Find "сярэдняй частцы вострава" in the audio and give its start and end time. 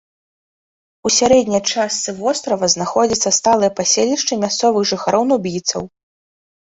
1.17-2.65